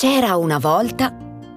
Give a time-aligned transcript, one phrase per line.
[0.00, 1.12] C'era una volta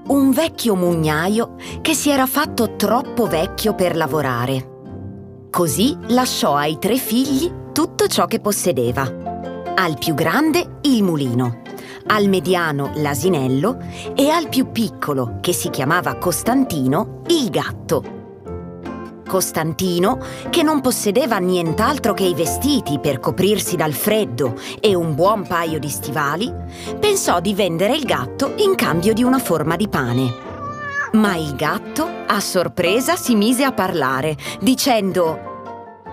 [0.07, 5.45] un vecchio mugnaio che si era fatto troppo vecchio per lavorare.
[5.51, 9.03] Così lasciò ai tre figli tutto ciò che possedeva.
[9.75, 11.61] Al più grande il mulino,
[12.07, 13.77] al mediano l'asinello
[14.15, 18.20] e al più piccolo, che si chiamava Costantino, il gatto.
[19.31, 20.19] Costantino,
[20.49, 25.79] che non possedeva nient'altro che i vestiti per coprirsi dal freddo e un buon paio
[25.79, 26.53] di stivali,
[26.99, 30.33] pensò di vendere il gatto in cambio di una forma di pane.
[31.13, 35.39] Ma il gatto, a sorpresa, si mise a parlare, dicendo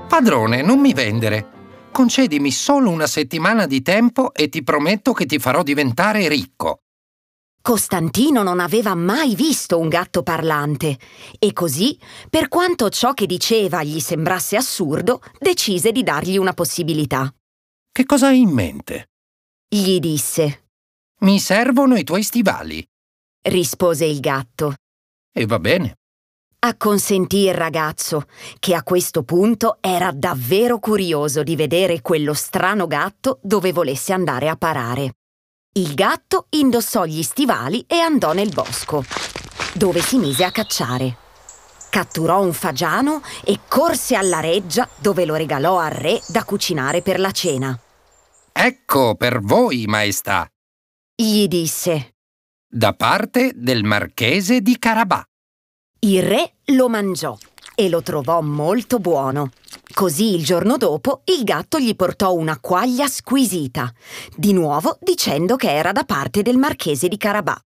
[0.07, 1.47] Padrone, non mi vendere.
[1.91, 6.83] Concedimi solo una settimana di tempo e ti prometto che ti farò diventare ricco.
[7.61, 10.99] Costantino non aveva mai visto un gatto parlante
[11.39, 11.99] e così,
[12.31, 17.33] per quanto ciò che diceva gli sembrasse assurdo, decise di dargli una possibilità.
[17.93, 19.11] Che cosa hai in mente?
[19.69, 20.69] Gli disse.
[21.21, 22.83] Mi servono i tuoi stivali.
[23.43, 24.75] Rispose il gatto.
[25.33, 25.97] E va bene.
[26.61, 28.25] Acconsentì il ragazzo,
[28.59, 34.49] che a questo punto era davvero curioso di vedere quello strano gatto dove volesse andare
[34.49, 35.13] a parare.
[35.73, 39.05] Il gatto indossò gli stivali e andò nel bosco,
[39.75, 41.17] dove si mise a cacciare.
[41.91, 47.21] Catturò un fagiano e corse alla reggia dove lo regalò al re da cucinare per
[47.21, 47.79] la cena.
[48.53, 50.49] Ecco per voi, maestà.
[51.15, 52.15] Gli disse.
[52.67, 55.23] Da parte del marchese di Carabà.
[56.01, 57.37] Il re lo mangiò
[57.75, 59.51] e lo trovò molto buono.
[59.99, 63.93] Così il giorno dopo il gatto gli portò una quaglia squisita,
[64.33, 67.61] di nuovo dicendo che era da parte del marchese di Carabà.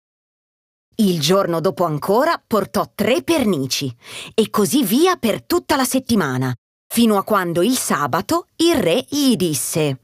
[0.96, 3.94] Il giorno dopo ancora portò tre pernici
[4.34, 6.56] e così via per tutta la settimana,
[6.88, 10.00] fino a quando il sabato il re gli disse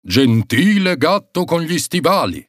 [0.00, 2.42] Gentile gatto con gli stivali,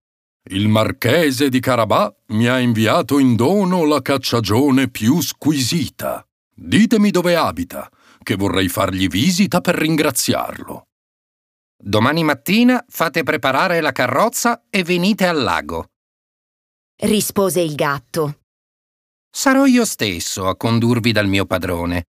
[0.51, 6.25] il marchese di Carabà mi ha inviato in dono la cacciagione più squisita.
[6.59, 7.87] Ditemi dove abita,
[8.27, 10.87] che vorrei fargli visita per ringraziarlo.
[11.81, 15.85] Domani mattina fate preparare la carrozza e venite al lago.
[17.03, 18.39] Rispose il gatto.
[19.31, 22.07] Sarò io stesso a condurvi dal mio padrone.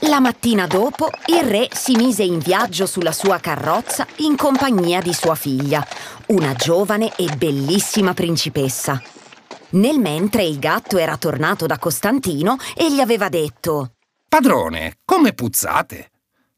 [0.00, 5.14] La mattina dopo il re si mise in viaggio sulla sua carrozza in compagnia di
[5.14, 5.82] sua figlia,
[6.26, 9.00] una giovane e bellissima principessa.
[9.70, 13.92] Nel mentre il gatto era tornato da Costantino e gli aveva detto
[14.28, 16.10] Padrone, come puzzate?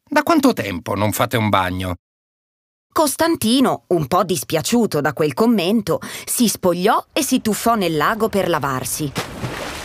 [0.05, 1.97] Da quanto tempo non fate un bagno?
[2.91, 8.49] Costantino, un po' dispiaciuto da quel commento, si spogliò e si tuffò nel lago per
[8.49, 9.13] lavarsi.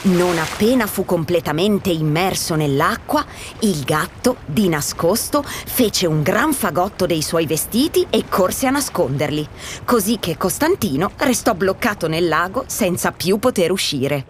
[0.03, 3.23] Non appena fu completamente immerso nell'acqua,
[3.59, 9.47] il gatto, di nascosto, fece un gran fagotto dei suoi vestiti e corse a nasconderli,
[9.85, 14.25] così che Costantino restò bloccato nel lago senza più poter uscire.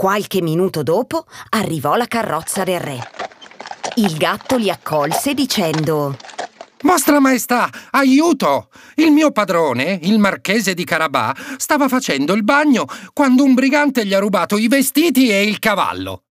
[0.00, 2.98] Qualche minuto dopo arrivò la carrozza del re.
[3.96, 6.16] Il gatto li accolse dicendo
[6.84, 8.70] Vostra Maestà, aiuto!
[8.94, 14.14] Il mio padrone, il marchese di Carabà, stava facendo il bagno quando un brigante gli
[14.14, 16.22] ha rubato i vestiti e il cavallo.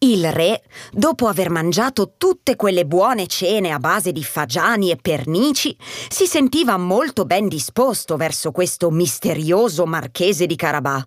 [0.00, 5.76] Il re, dopo aver mangiato tutte quelle buone cene a base di fagiani e pernici,
[6.08, 11.00] si sentiva molto ben disposto verso questo misterioso marchese di Carabà.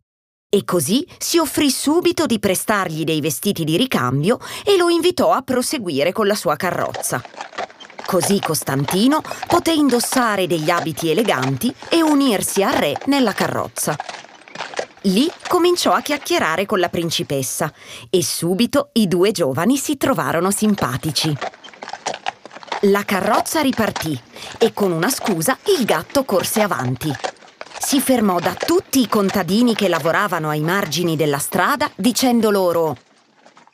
[0.54, 5.44] E così si offrì subito di prestargli dei vestiti di ricambio e lo invitò a
[5.44, 7.24] proseguire con la sua carrozza.
[8.06, 13.96] Così Costantino poté indossare degli abiti eleganti e unirsi al re nella carrozza.
[15.04, 17.72] Lì cominciò a chiacchierare con la principessa
[18.10, 21.34] e subito i due giovani si trovarono simpatici.
[22.82, 24.22] La carrozza ripartì
[24.58, 27.31] e con una scusa il gatto corse avanti.
[27.92, 32.96] Si fermò da tutti i contadini che lavoravano ai margini della strada dicendo loro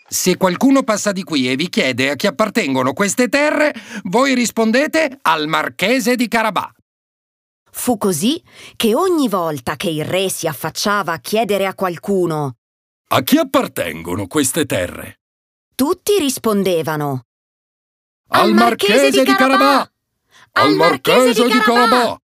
[0.10, 5.20] se qualcuno passa di qui e vi chiede a chi appartengono queste terre, voi rispondete
[5.22, 6.74] al marchese di Carabà.
[7.70, 8.42] Fu così
[8.76, 12.56] che ogni volta che il re si affacciava a chiedere a qualcuno
[13.10, 15.20] A chi appartengono queste terre?
[15.76, 17.26] Tutti rispondevano
[18.30, 19.88] Al marchese di Carabà!
[20.54, 22.18] Al marchese di Carabà!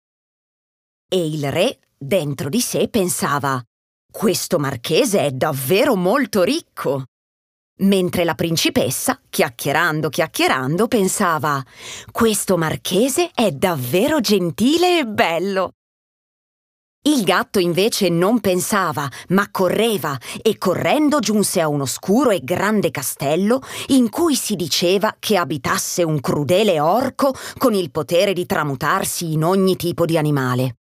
[1.13, 3.61] E il re, dentro di sé, pensava
[4.11, 7.05] Questo marchese è davvero molto ricco
[7.81, 11.63] mentre la principessa, chiacchierando, chiacchierando, pensava
[12.11, 15.71] Questo marchese è davvero gentile e bello.
[17.03, 22.91] Il gatto invece non pensava, ma correva e correndo giunse a un oscuro e grande
[22.91, 29.33] castello in cui si diceva che abitasse un crudele orco con il potere di tramutarsi
[29.33, 30.75] in ogni tipo di animale.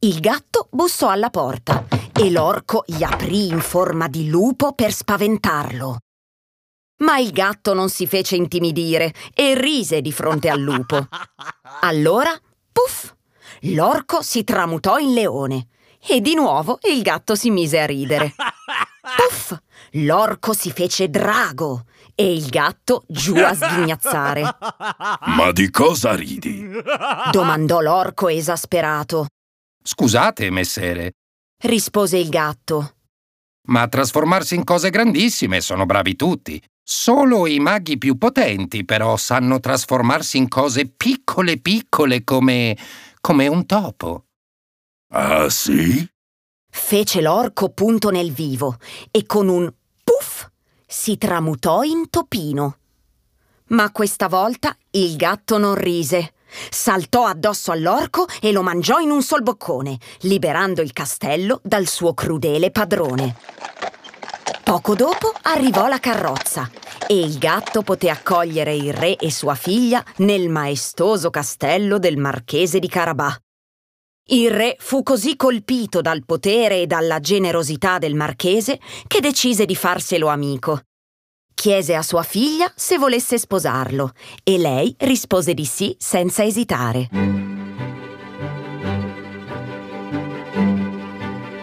[0.00, 5.98] Il gatto bussò alla porta e l'orco gli aprì in forma di lupo per spaventarlo.
[6.98, 11.04] Ma il gatto non si fece intimidire e rise di fronte al lupo.
[11.80, 12.30] Allora,
[12.70, 13.12] puff,
[13.62, 15.66] l'orco si tramutò in leone
[16.06, 18.34] e di nuovo il gatto si mise a ridere.
[19.16, 19.56] Puff,
[19.92, 24.42] l'orco si fece drago e il gatto giù a sghignazzare.
[25.36, 26.68] Ma di cosa ridi?
[27.32, 29.26] Domandò l'orco esasperato.
[29.90, 31.12] Scusate, messere,
[31.64, 32.96] Rispose il gatto.
[33.68, 36.62] ma a trasformarsi in cose grandissime sono bravi tutti.
[36.84, 42.76] Solo i maghi più potenti, però, sanno trasformarsi in cose piccole piccole come.
[43.22, 44.24] come un topo.
[45.12, 46.06] Ah sì?
[46.70, 48.76] Fece l'orco punto nel vivo
[49.10, 49.72] e con un
[50.04, 50.46] puff
[50.86, 52.76] si tramutò in topino.
[53.68, 56.34] Ma questa volta il gatto non rise.
[56.70, 62.14] Saltò addosso all'orco e lo mangiò in un sol boccone, liberando il castello dal suo
[62.14, 63.36] crudele padrone.
[64.64, 66.70] Poco dopo arrivò la carrozza
[67.06, 72.78] e il gatto poté accogliere il re e sua figlia nel maestoso castello del marchese
[72.78, 73.34] di Carabà.
[74.30, 79.74] Il re fu così colpito dal potere e dalla generosità del marchese che decise di
[79.74, 80.82] farselo amico.
[81.60, 84.12] Chiese a sua figlia se volesse sposarlo
[84.44, 87.08] e lei rispose di sì senza esitare.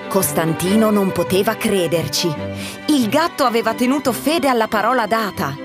[0.10, 2.28] Costantino non poteva crederci.
[2.88, 5.56] Il gatto aveva tenuto fede alla parola data.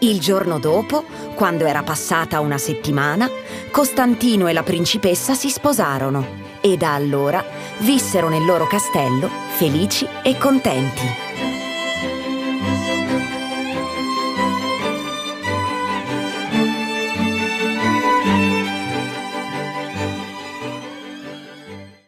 [0.00, 1.04] Il giorno dopo,
[1.36, 3.30] quando era passata una settimana,
[3.70, 6.26] Costantino e la principessa si sposarono
[6.60, 7.44] e da allora
[7.78, 11.53] vissero nel loro castello felici e contenti.